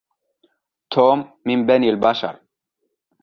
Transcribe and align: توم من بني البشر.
توم 0.89 1.33
من 1.45 1.65
بني 1.65 1.89
البشر. 1.89 2.39